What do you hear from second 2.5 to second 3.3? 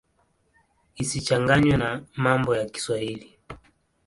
ya Kiswahili.